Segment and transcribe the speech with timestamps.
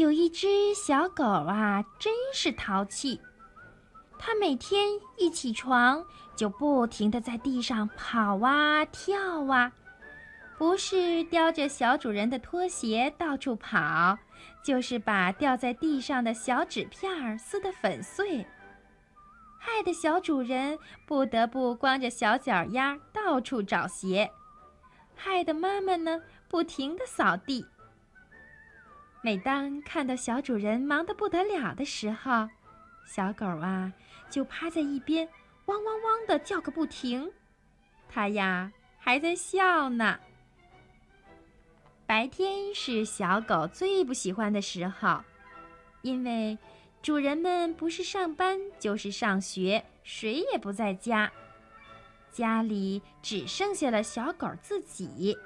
[0.00, 3.20] 有一只小狗啊，真是淘气。
[4.18, 4.88] 它每天
[5.18, 6.02] 一起床
[6.34, 9.70] 就不停地在地上跑啊跳啊，
[10.56, 14.16] 不是叼着小主人的拖鞋到处跑，
[14.64, 18.46] 就是把掉在地上的小纸片儿撕得粉碎，
[19.58, 24.30] 害得小主人不得不光着小脚丫到处找鞋，
[25.14, 27.66] 害得妈妈呢不停地扫地。
[29.22, 32.48] 每当看到小主人忙得不得了的时候，
[33.06, 33.92] 小狗啊
[34.30, 35.28] 就趴在一边，
[35.66, 37.30] 汪汪汪的叫个不停。
[38.08, 40.18] 它呀还在笑呢。
[42.06, 45.20] 白天是小狗最不喜欢的时候，
[46.00, 46.58] 因为
[47.02, 51.30] 主人们不是上班就是上学，谁也不在家，
[52.32, 55.36] 家里只剩下了小狗自己。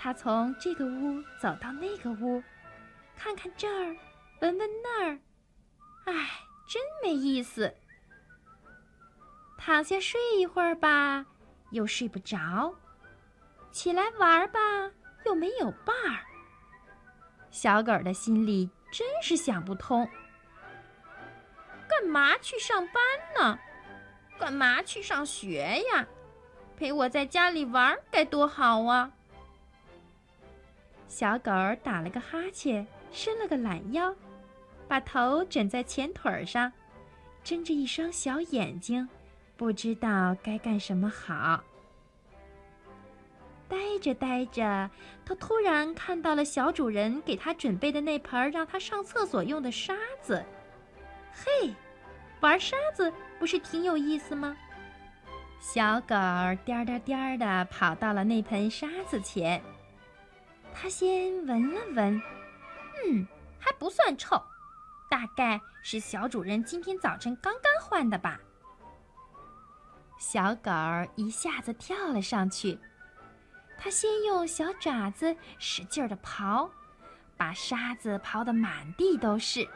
[0.00, 2.40] 他从这个屋走到那个屋，
[3.16, 3.96] 看看这儿，
[4.40, 5.18] 闻闻那儿，
[6.04, 6.30] 唉，
[6.68, 7.74] 真没意思。
[9.58, 11.26] 躺下睡一会儿吧，
[11.72, 12.72] 又睡不着；
[13.72, 14.60] 起来玩吧，
[15.26, 16.22] 又没有伴儿。
[17.50, 20.08] 小狗的心里真是想不通：
[21.88, 23.02] 干嘛去上班
[23.36, 23.58] 呢？
[24.38, 26.06] 干嘛去上学呀？
[26.76, 29.10] 陪我在家里玩该多好啊！
[31.08, 31.50] 小狗
[31.82, 34.14] 打了个哈欠，伸了个懒腰，
[34.86, 36.70] 把头枕在前腿上，
[37.42, 39.08] 睁着一双小眼睛，
[39.56, 41.64] 不知道该干什么好。
[43.68, 44.90] 呆着呆着，
[45.26, 50.44] 它突然看到了小主人给它准备的那盆让它上厕所用的沙子。
[51.32, 51.74] 嘿，
[52.40, 54.56] 玩沙子不是挺有意思吗？
[55.58, 56.14] 小狗
[56.64, 59.60] 颠颠颠的跑到了那盆沙子前。
[60.74, 62.22] 他先闻了闻，
[63.04, 63.26] 嗯，
[63.58, 64.40] 还不算臭，
[65.10, 68.40] 大概是小主人今天早晨刚刚换的吧。
[70.18, 72.78] 小狗儿一下子跳了上去，
[73.76, 76.70] 它先用小爪子使劲儿的刨，
[77.36, 79.68] 把沙子刨得满地都是，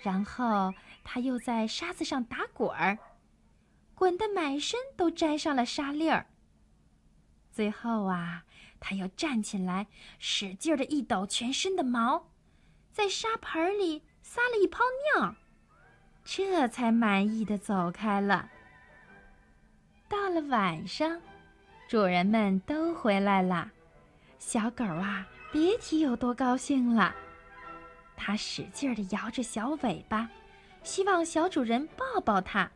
[0.00, 0.72] 然后
[1.04, 2.98] 它又在沙子上打滚儿，
[3.94, 6.26] 滚得满身都沾上了沙粒儿。
[7.50, 8.44] 最后啊。
[8.80, 9.86] 他又站起来，
[10.18, 12.30] 使劲的一抖全身的毛，
[12.90, 14.80] 在沙盆里撒了一泡
[15.14, 15.36] 尿，
[16.24, 18.50] 这才满意的走开了。
[20.08, 21.20] 到了晚上，
[21.86, 23.70] 主人们都回来了，
[24.38, 27.14] 小狗啊，别提有多高兴了。
[28.16, 30.28] 它使劲的摇着小尾巴，
[30.82, 32.70] 希望小主人抱抱它。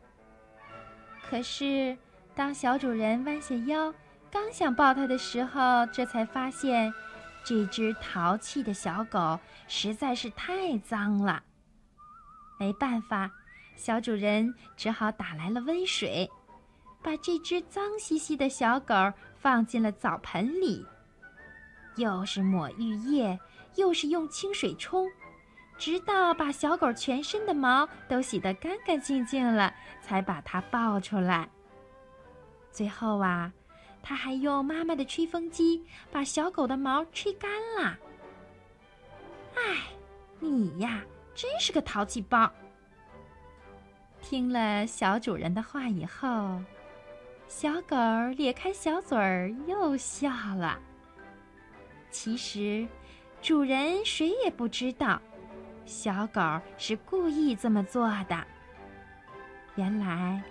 [1.27, 1.97] 可是，
[2.33, 3.93] 当小主人弯下腰，
[4.35, 6.93] 刚想抱它的时候，这才发现，
[7.41, 11.41] 这只淘气的小狗实在是太脏了。
[12.59, 13.31] 没办法，
[13.77, 16.29] 小主人只好打来了温水，
[17.01, 18.93] 把这只脏兮兮的小狗
[19.37, 20.85] 放进了澡盆里，
[21.95, 23.39] 又是抹浴液，
[23.75, 25.07] 又是用清水冲，
[25.77, 31.47] 直到把小狗全身的毛都洗得干干净净了，才把它抱出来。
[32.69, 33.49] 最后啊。
[34.07, 37.97] 他还用妈妈的吹风机把小狗的毛吹干了。
[39.55, 39.77] 哎，
[40.39, 42.51] 你呀，真是个淘气包！
[44.21, 46.61] 听了小主人的话以后，
[47.47, 47.95] 小狗
[48.37, 50.79] 咧开小嘴儿又笑了。
[52.11, 52.87] 其实，
[53.41, 55.19] 主人谁也不知道，
[55.83, 56.41] 小狗
[56.77, 58.45] 是故意这么做的。
[59.73, 60.43] 原来，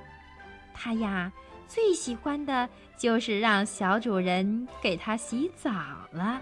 [0.74, 1.32] 它呀。
[1.68, 5.70] 最喜欢的就是让小主人给它洗澡
[6.12, 6.40] 了。